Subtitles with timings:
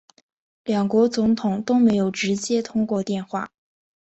[0.63, 3.51] 两国总统都没有直接通过电话